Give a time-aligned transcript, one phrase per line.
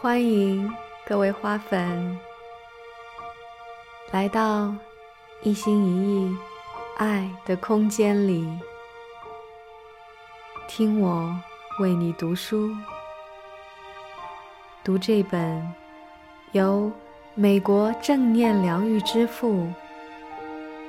[0.00, 0.72] 欢迎
[1.04, 2.16] 各位花粉
[4.12, 4.72] 来到
[5.42, 6.36] 一心一意
[6.98, 8.48] 爱的空间里，
[10.68, 11.34] 听我
[11.80, 12.70] 为你读书，
[14.84, 15.68] 读这本
[16.52, 16.92] 由
[17.34, 19.66] 美国正念疗愈之父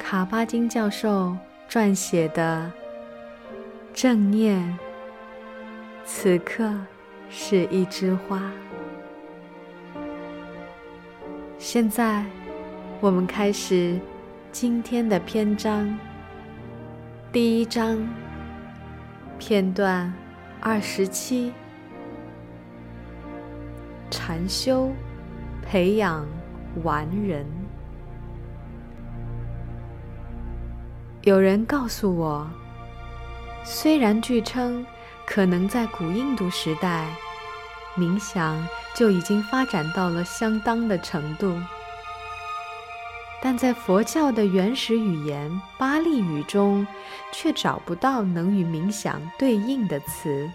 [0.00, 1.36] 卡巴金教授
[1.70, 2.72] 撰写的
[3.94, 4.58] 《正念》，
[6.04, 6.74] 此刻
[7.30, 8.42] 是一枝花。
[11.68, 12.24] 现在，
[13.00, 13.98] 我们开始
[14.52, 15.98] 今天的篇章。
[17.32, 18.08] 第一章，
[19.36, 20.14] 片段
[20.60, 21.52] 二十七：
[24.12, 24.92] 禅修，
[25.60, 26.24] 培养
[26.84, 27.44] 完人。
[31.22, 32.48] 有人告诉我，
[33.64, 34.86] 虽然据称
[35.26, 37.06] 可能在古印度时代。
[37.96, 41.58] 冥想就已经发展到了相当的程度，
[43.42, 46.86] 但在佛教的原始语言巴利语中，
[47.32, 50.50] 却找不到能与冥想对应的词。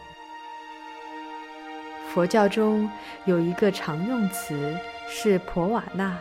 [2.13, 2.89] 佛教中
[3.25, 4.77] 有一个常用词
[5.09, 6.17] 是“婆瓦纳”，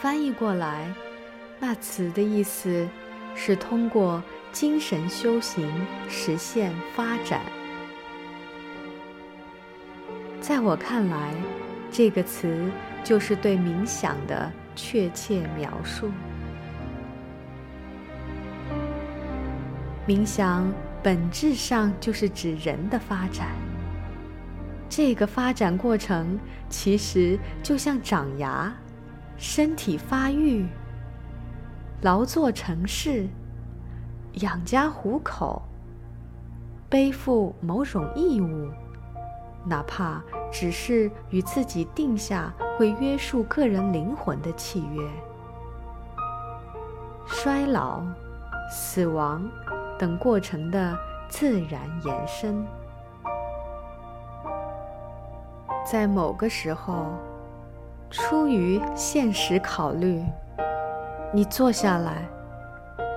[0.00, 0.92] 翻译过来，
[1.60, 2.88] 那词的意思
[3.34, 5.70] 是通过精神修行
[6.08, 7.42] 实现发展。
[10.46, 11.32] 在我看来，
[11.90, 12.70] 这个词
[13.02, 16.10] 就是对冥想的确切描述。
[20.06, 20.70] 冥想
[21.02, 23.52] 本质上就是指人的发展，
[24.86, 28.70] 这个发展过程其实就像长牙、
[29.38, 30.66] 身体发育、
[32.02, 33.26] 劳作成事、
[34.42, 35.62] 养家糊口、
[36.90, 38.68] 背负某种义务。
[39.64, 45.02] 哪怕只是与自己定下会约束个人灵魂的契约，
[47.26, 48.02] 衰老、
[48.70, 49.48] 死亡
[49.98, 50.96] 等过程的
[51.28, 52.64] 自然延伸，
[55.90, 57.06] 在某个时候，
[58.10, 60.22] 出于现实考虑，
[61.32, 62.28] 你坐下来，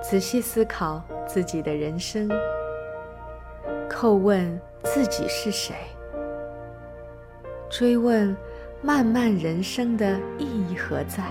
[0.02, 2.28] 仔细思考自己的人生，
[3.88, 5.74] 叩问自己是谁。
[7.78, 8.36] 追问
[8.82, 11.22] 漫漫人生的意义何在？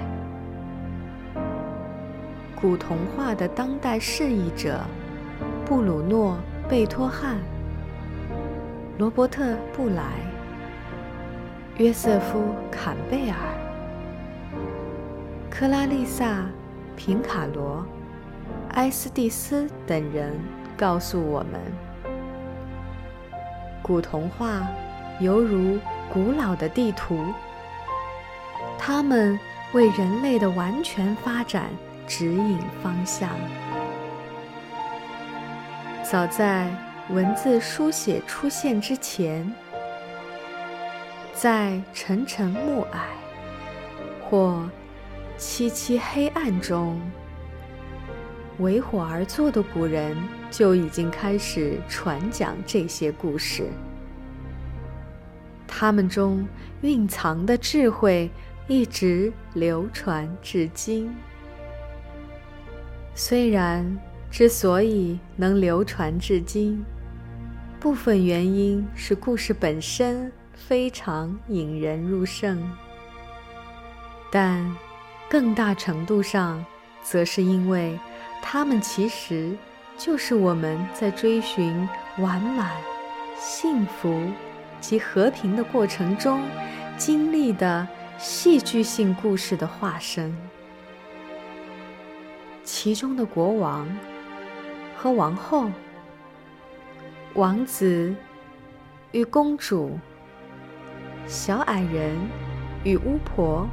[2.55, 4.79] 古童话的当代释义者
[5.65, 6.37] 布鲁诺·
[6.69, 7.35] 贝托汉、
[8.97, 10.13] 罗伯特·布莱、
[11.75, 12.39] 约瑟夫·
[12.71, 13.35] 坎贝尔、
[15.49, 16.43] 克拉丽萨·
[16.95, 17.85] 平卡罗、
[18.69, 20.31] 埃斯蒂斯等人
[20.77, 21.59] 告诉我们，
[23.81, 24.65] 古童话
[25.19, 25.77] 犹如。
[26.11, 27.33] 古老的地图，
[28.77, 29.39] 它们
[29.73, 31.69] 为人类的完全发展
[32.07, 33.29] 指引方向。
[36.03, 36.69] 早在
[37.09, 39.53] 文字书写出现之前，
[41.33, 42.97] 在沉沉暮霭
[44.29, 44.69] 或
[45.37, 46.99] 漆漆黑暗中，
[48.59, 50.17] 围火而坐的古人
[50.49, 53.69] 就已经开始传讲这些故事。
[55.79, 56.43] 他们中
[56.81, 58.31] 蕴藏的智慧
[58.67, 61.15] 一直流传至今。
[63.13, 63.85] 虽然
[64.31, 66.83] 之所以能流传至今，
[67.79, 72.59] 部分原因是故事本身非常引人入胜，
[74.31, 74.75] 但
[75.29, 76.65] 更大程度上，
[77.03, 77.99] 则是因为
[78.41, 79.55] 他们其实
[79.95, 82.71] 就是我们在追寻完满、
[83.39, 84.19] 幸福。
[84.79, 86.41] 及和平的过程中
[86.97, 90.35] 经历的戏剧性故事的化身，
[92.63, 93.87] 其中的国王
[94.95, 95.69] 和王后、
[97.35, 98.15] 王子
[99.11, 99.99] 与公主、
[101.27, 102.17] 小矮人
[102.83, 103.67] 与巫婆，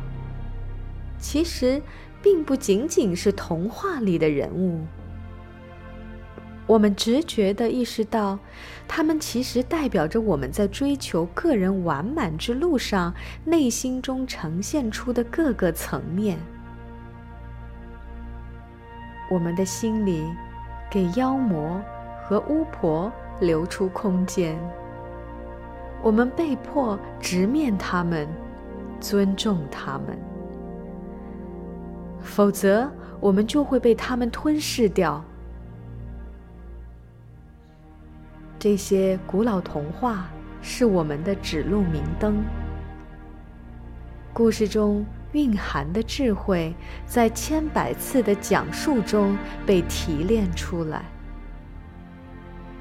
[1.19, 1.81] 其实
[2.23, 4.85] 并不仅仅是童话里的人物。
[6.67, 8.39] 我们直觉地意识到，
[8.89, 13.13] 他们其实代表着我们在追求个人完满之路上
[13.45, 16.39] 内心中呈现出的各个层面。
[19.31, 20.25] 我们的心里
[20.91, 21.81] 给妖魔
[22.23, 24.59] 和巫婆留出空间，
[26.03, 28.27] 我们被迫直面他们，
[29.01, 30.19] 尊重他们，
[32.21, 32.91] 否则
[33.21, 35.23] 我们就会被他们吞噬掉。
[38.65, 40.27] 这些古老童话
[40.63, 42.43] 是我们的指路明灯，
[44.33, 46.75] 故事中蕴含的智慧，
[47.05, 51.05] 在千百次的讲述中被提炼出来，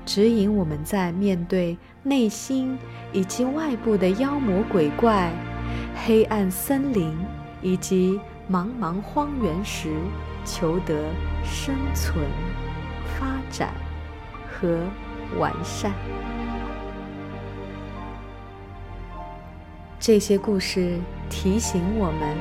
[0.05, 2.77] 指引我们在面对内心
[3.11, 5.33] 以及外部的妖魔鬼怪、
[6.05, 7.13] 黑暗森林
[7.61, 8.17] 以及
[8.49, 9.93] 茫茫荒原时，
[10.45, 11.09] 求得
[11.43, 12.25] 生存、
[13.19, 13.73] 发展
[14.47, 14.87] 和
[15.39, 15.91] 完善。
[19.99, 20.99] 这些故事
[21.29, 22.37] 提醒我们，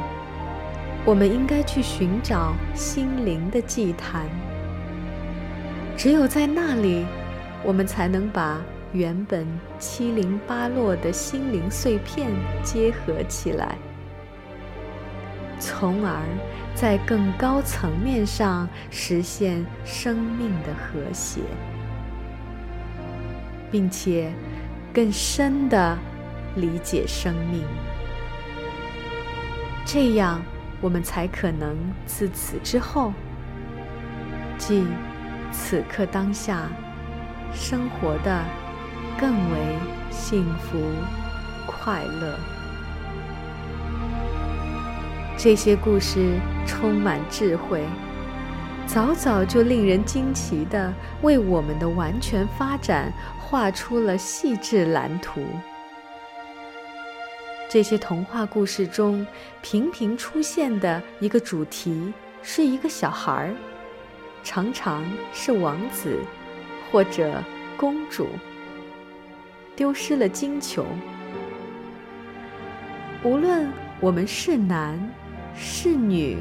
[1.05, 4.27] 我们应该去寻找心灵的祭坛。
[5.97, 7.07] 只有在那里，
[7.63, 8.61] 我们才能把
[8.93, 9.47] 原本
[9.79, 12.31] 七零八落的心灵碎片
[12.65, 13.79] 结合起来，
[15.61, 16.17] 从而
[16.75, 21.41] 在更高层面上实现生命的和谐，
[23.73, 24.33] 并且
[24.95, 25.99] 更深的。
[26.55, 27.65] 理解生命，
[29.87, 30.39] 这样
[30.83, 31.75] 我们才可能
[32.05, 33.11] 自此之后，
[34.59, 34.87] 即
[35.51, 36.69] 此刻当下，
[37.55, 38.45] 生活的
[39.19, 39.79] 更为
[40.11, 40.79] 幸福
[41.67, 42.39] 快乐。
[45.39, 47.83] 这些故事充满智慧，
[48.93, 50.93] 早早就令人惊奇的
[51.23, 53.11] 为我们的完全发展
[53.41, 55.41] 画出了细致蓝图。
[57.71, 59.27] 这些童话故事中
[59.63, 62.13] 频频出现的一个主题
[62.43, 63.55] 是一个小孩儿，
[64.45, 65.03] 常常
[65.33, 66.19] 是王子
[66.91, 67.43] 或者
[67.79, 68.29] 公主
[69.75, 70.85] 丢失了金球。
[73.23, 75.01] 无论我们是男
[75.57, 76.37] 是女，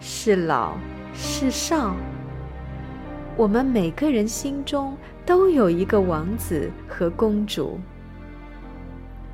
[0.00, 0.76] 是老
[1.14, 1.96] 是少，
[3.36, 7.80] 我们每个人心中都有一个王子和公主。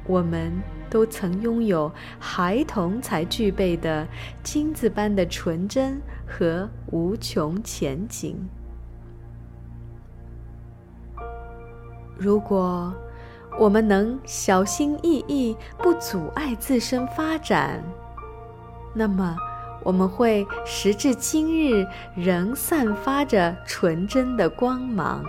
[0.06, 0.52] 我们。
[0.90, 1.88] 都曾拥有
[2.18, 4.04] 孩童才具备的
[4.42, 8.36] 金子般的纯真和无穷前景。
[12.18, 12.92] 如果
[13.56, 17.80] 我们能小心翼翼，不阻碍自身发展，
[18.92, 19.36] 那么
[19.82, 25.24] 我们会时至今日仍散发着纯真的光芒。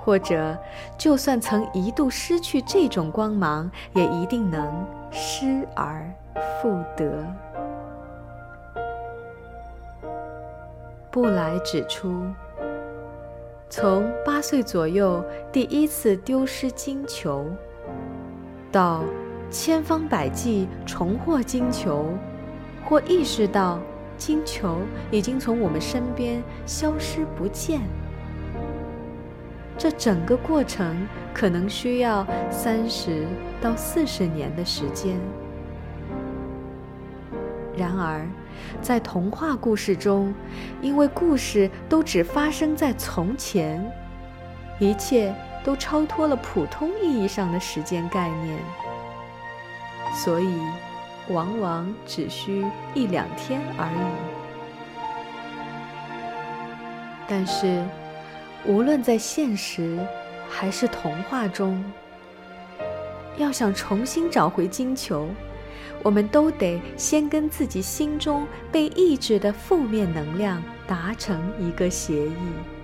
[0.00, 0.56] 或者，
[0.96, 6.10] 就算曾一度失去这种光芒，也一定能失而
[6.62, 7.22] 复得。
[11.10, 12.22] 布莱指出，
[13.68, 17.44] 从八岁左右第一次丢失金球，
[18.72, 19.02] 到
[19.50, 22.06] 千方百计重获金球，
[22.84, 23.80] 或意识到
[24.16, 24.80] 金球
[25.10, 27.80] 已经从我们身边消失不见。
[29.78, 33.26] 这整个过程可能需要三十
[33.60, 35.16] 到四十年的时间。
[37.76, 38.26] 然而，
[38.82, 40.34] 在童话故事中，
[40.82, 43.88] 因为故事都只发生在从前，
[44.80, 48.58] 一切都超脱了普通意义上的时间概念，
[50.14, 50.58] 所以
[51.28, 52.64] 往往只需
[52.94, 53.98] 一两天而已。
[57.28, 57.84] 但是。
[58.66, 59.96] 无论在现实
[60.50, 61.82] 还是童话中，
[63.36, 65.28] 要想重新找回金球，
[66.02, 72.77] 我们都得先跟自己心中被抑制的负面能量达成一个协议。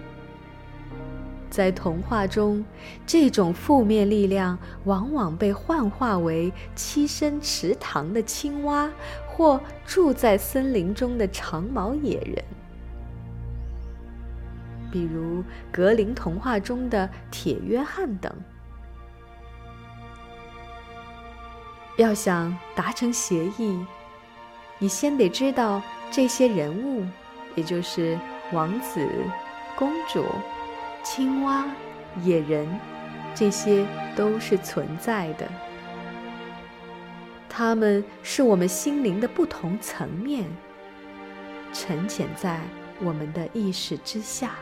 [1.54, 2.64] 在童话中，
[3.06, 8.90] 这种负面力量往往被幻化为栖身池塘的青蛙，
[9.28, 12.44] 或住在森林中的长毛野人。
[14.90, 18.32] 比如格林童话中的铁约翰等，
[21.96, 23.78] 要想达成协议，
[24.80, 25.80] 你先得知道
[26.10, 27.06] 这些人物，
[27.54, 28.18] 也就是
[28.52, 29.08] 王子、
[29.76, 30.24] 公主、
[31.04, 31.66] 青蛙、
[32.22, 32.66] 野人，
[33.34, 35.46] 这些都是存在的。
[37.48, 40.44] 他们是我们心灵的不同层面，
[41.74, 42.58] 沉潜在
[43.00, 44.52] 我们的意识之下。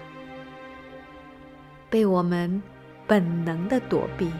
[1.88, 2.60] 被我们
[3.06, 4.30] 本能的躲避。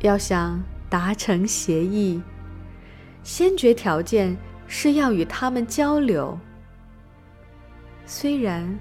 [0.00, 0.60] 要想
[0.90, 2.20] 达成协议，
[3.22, 4.36] 先决条件
[4.66, 6.38] 是要与他们交流。
[8.04, 8.78] 虽然，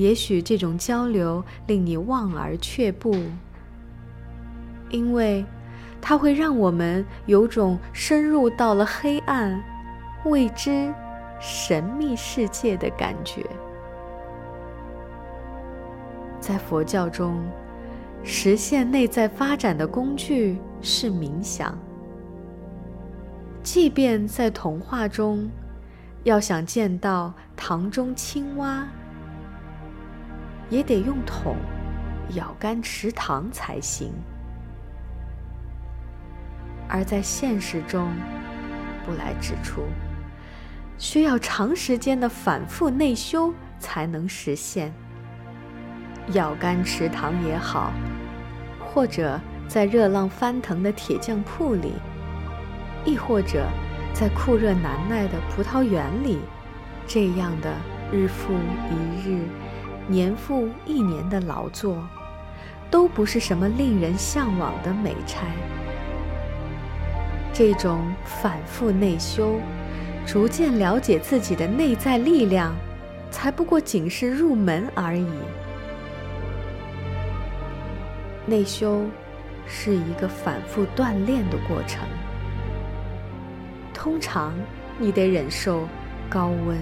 [0.00, 3.14] 也许这种交流令你望而却步，
[4.88, 5.44] 因为
[6.00, 9.62] 它会让我们有种深入到了黑暗、
[10.24, 10.90] 未知、
[11.38, 13.44] 神秘世界的感觉。
[16.40, 17.38] 在佛教中，
[18.24, 21.78] 实现内在发展的工具是冥想。
[23.62, 25.46] 即便在童话中，
[26.24, 28.88] 要想见到塘中青蛙，
[30.70, 31.56] 也得用桶
[32.30, 34.12] 舀干池塘才行。
[36.88, 38.08] 而在现实中，
[39.04, 39.82] 布莱指出，
[40.96, 44.92] 需要长时间的反复内修才能实现。
[46.32, 47.92] 舀干池塘也好，
[48.78, 51.94] 或者在热浪翻腾的铁匠铺里。
[53.04, 53.66] 亦或者，
[54.12, 56.38] 在酷热难耐的葡萄园里，
[57.06, 57.72] 这样的
[58.12, 59.44] 日复一日、
[60.10, 62.02] 年复一年的劳作，
[62.90, 65.46] 都不是什么令人向往的美差。
[67.52, 69.60] 这种反复内修，
[70.26, 72.74] 逐渐了解自己的内在力量，
[73.30, 75.28] 才不过仅是入门而已。
[78.46, 79.04] 内修
[79.64, 82.02] 是一个反复锻炼的过程。
[83.94, 84.52] 通常，
[84.98, 85.86] 你得忍受
[86.28, 86.76] 高温，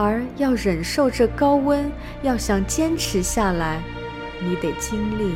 [0.00, 1.90] 而要忍受这高温，
[2.22, 3.82] 要想坚持下来，
[4.40, 5.34] 你得经历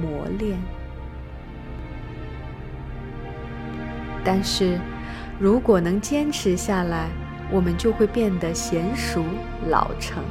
[0.00, 0.56] 磨练。
[4.24, 4.78] 但是，
[5.40, 7.08] 如果能坚持下来，
[7.50, 9.24] 我们就会变得娴熟
[9.68, 10.22] 老成，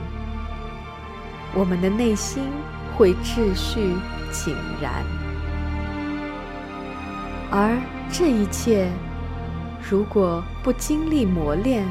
[1.53, 2.45] 我们的内心
[2.95, 3.93] 会秩序
[4.31, 5.03] 井然。
[7.51, 7.77] 而
[8.09, 8.87] 这一切，
[9.89, 11.85] 如果不经历磨练，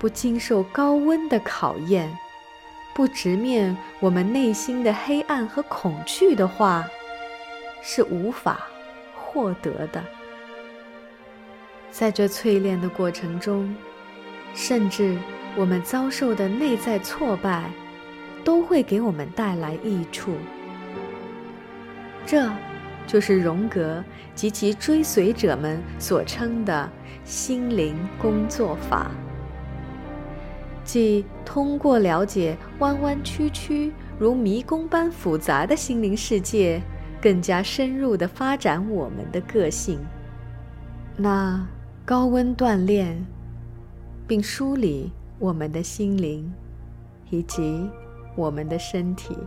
[0.00, 2.10] 不经受高温的考验，
[2.94, 6.84] 不直面我们内心的黑暗和恐惧的话，
[7.82, 8.66] 是无法
[9.14, 10.02] 获得的。
[11.90, 13.76] 在这淬炼的过程中，
[14.54, 15.18] 甚至
[15.54, 17.70] 我们遭受的内在挫败，
[18.42, 20.34] 都会给我们带来益处。
[22.24, 22.50] 这。
[23.06, 24.04] 就是荣格
[24.36, 26.88] 及其追随者们所称的
[27.24, 29.10] 心灵工作法，
[30.92, 36.82] 即通过了解弯弯曲曲如迷宫般复杂的心灵世界，
[37.22, 40.00] 更加深入地发展我们的个性。
[41.16, 41.64] 那
[42.04, 43.24] 高温锻炼，
[44.26, 46.52] 并梳理我们的心灵，
[47.30, 47.88] 以及
[48.34, 49.38] 我们的身体。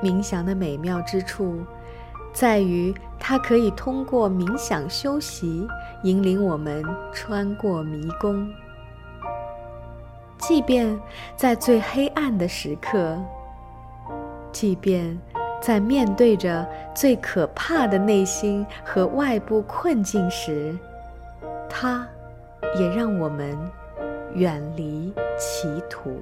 [0.00, 1.58] 冥想的美妙之处，
[2.34, 5.66] 在于它可以通过冥想修习，
[6.02, 8.52] 引领我们穿过迷宫。
[10.36, 11.00] 即便
[11.36, 13.16] 在最黑暗的时刻，
[14.52, 15.18] 即便
[15.62, 20.76] 在面对着最可怕的内心和外部困境时，
[21.70, 22.06] 它
[22.78, 23.56] 也让我们
[24.34, 26.20] 远离歧途。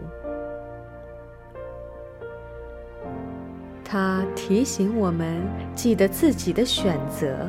[3.92, 5.42] 它提醒我们
[5.74, 7.46] 记得自己的选择，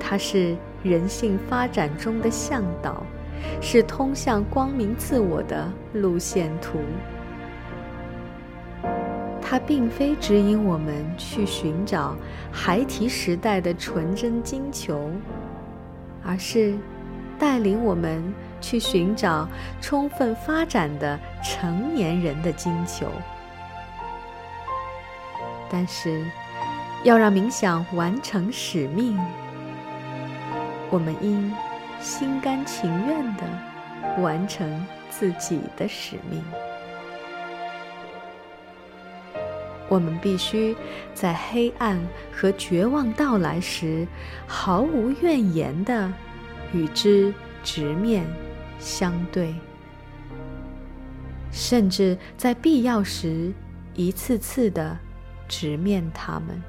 [0.00, 3.06] 它是人性发展中的向导，
[3.60, 6.80] 是通向光明自我的路线图。
[9.40, 12.16] 它并非指引我们去寻找
[12.50, 15.12] 孩提时代的纯真金球，
[16.24, 16.74] 而是
[17.38, 18.20] 带领我们
[18.60, 19.48] 去寻找
[19.80, 23.06] 充分发展的成年人的金球。
[25.72, 26.24] 但是，
[27.04, 29.16] 要让冥想完成使命，
[30.90, 31.54] 我们应
[32.00, 36.42] 心甘情愿地完成自己的使命。
[39.88, 40.76] 我们必须
[41.14, 41.98] 在黑暗
[42.32, 44.06] 和绝望到来时，
[44.46, 46.12] 毫无怨言地
[46.72, 48.24] 与之直面
[48.78, 49.54] 相对，
[51.52, 53.52] 甚至在必要时，
[53.94, 54.96] 一次次地。
[55.50, 56.62] 直面他们，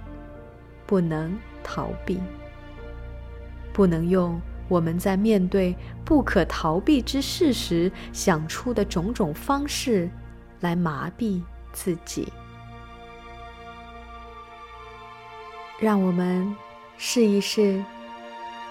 [0.87, 2.19] 不能逃避，
[3.71, 10.09] 不能用我们在面对不可逃避之事时想出的种种方式
[10.61, 12.33] 来麻痹自己。
[15.79, 16.55] 让我们
[16.97, 17.83] 试一试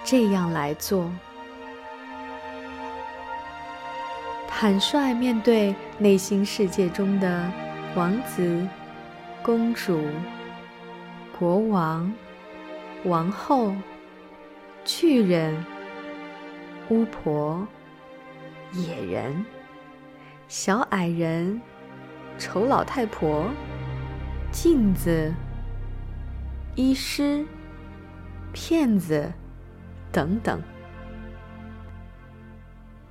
[0.02, 1.08] 这样来做：
[4.48, 7.48] 坦率面对内心世界中的
[7.94, 8.66] 王子。
[9.50, 10.00] 公主、
[11.37, 12.14] 国王、
[13.04, 13.75] 王后、
[14.85, 15.66] 巨人、
[16.88, 17.66] 巫婆、
[18.73, 19.45] 野人、
[20.47, 21.61] 小矮人、
[22.38, 23.50] 丑老太婆、
[24.52, 25.35] 镜子、
[26.76, 27.45] 医师、
[28.52, 29.33] 骗子
[30.12, 30.62] 等等，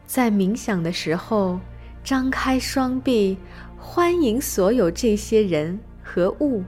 [0.06, 1.60] 在冥想的时候，
[2.02, 3.38] 张开双臂，
[3.78, 5.78] 欢迎所有这些人。
[6.12, 6.64] 和物，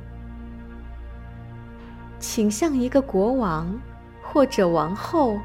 [2.19, 3.75] 请像一个国王，
[4.21, 5.39] 或者王后，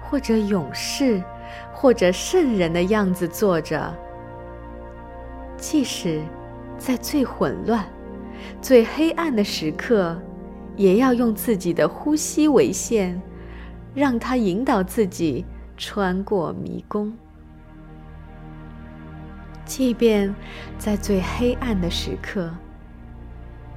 [0.00, 1.20] 或者勇士，
[1.72, 3.92] 或者圣人的样子坐着。
[5.56, 6.22] 即使
[6.78, 7.84] 在最混乱、
[8.60, 10.16] 最黑暗的时刻，
[10.76, 13.20] 也要用自己的呼吸为线，
[13.92, 15.44] 让它引导自己
[15.76, 17.12] 穿过迷宫。
[19.64, 20.32] 即便
[20.78, 22.48] 在最黑暗的时刻，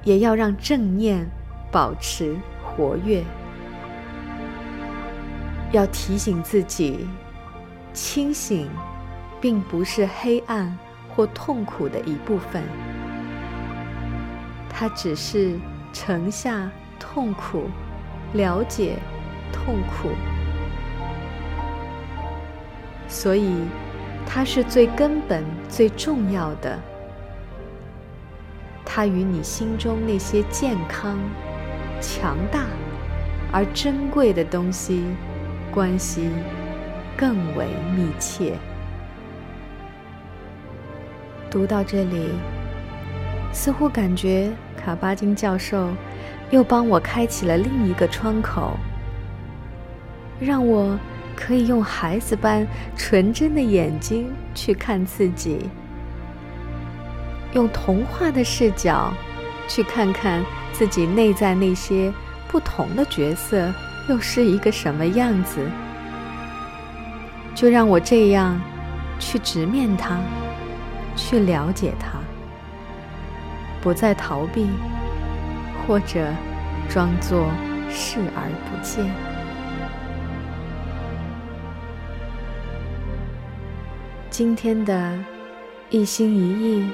[0.06, 1.28] 也要让正念
[1.70, 3.22] 保持活跃。
[5.72, 7.06] 要提醒自己，
[7.92, 8.70] 清醒
[9.40, 10.74] 并不是黑暗
[11.14, 12.62] 或痛苦的一部分，
[14.70, 15.58] 它只是
[15.92, 17.64] 承下痛苦，
[18.32, 18.96] 了解
[19.52, 20.08] 痛苦，
[23.06, 23.60] 所以。
[24.28, 26.76] 它是最根本、最重要的。
[28.96, 31.18] 它与你心中那些健康、
[32.00, 32.64] 强大
[33.52, 35.04] 而珍贵的东西
[35.70, 36.30] 关系
[37.14, 38.54] 更为密切。
[41.50, 42.30] 读到这里，
[43.52, 44.50] 似乎感觉
[44.82, 45.90] 卡巴金教授
[46.48, 48.78] 又帮我开启了另一个窗口，
[50.40, 50.98] 让我。
[51.38, 55.68] 可以用孩子般纯真的眼睛去看自己，
[57.56, 59.10] 用童话的视角
[59.66, 60.44] 去看看
[60.74, 62.12] 自己内在那些
[62.48, 63.72] 不同的角色
[64.10, 65.66] 又是一个什么样子。
[67.54, 68.60] 就让我这样
[69.18, 70.18] 去直面它，
[71.16, 72.18] 去了解它，
[73.80, 74.66] 不再逃避，
[75.86, 76.30] 或者
[76.90, 77.46] 装作
[77.88, 79.06] 视而不见。
[84.28, 85.18] 今天的
[85.88, 86.90] 一心一意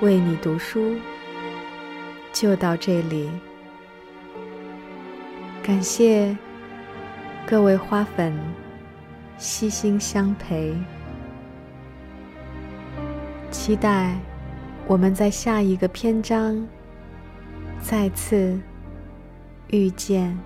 [0.00, 0.96] 为你读书。
[2.32, 3.30] 就到这里，
[5.62, 6.36] 感谢
[7.46, 8.36] 各位花粉
[9.38, 10.74] 悉心相陪，
[13.52, 14.18] 期待
[14.88, 16.66] 我们在下一个篇章
[17.80, 18.58] 再次
[19.68, 20.36] 遇见。